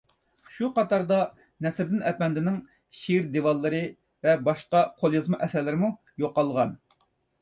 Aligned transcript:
شۇ 0.53 0.67
قاتاردا 0.77 1.17
نەسرىدىن 1.65 2.01
ئەپەندىنىڭ 2.11 2.57
شېئىر 3.01 3.29
دىۋانلىرى 3.35 3.83
ۋە 4.29 4.33
باشقا 4.49 4.83
قوليازما 5.03 5.41
ئەسەرلىرىمۇ 5.49 5.91
يوقالغان. 6.25 6.75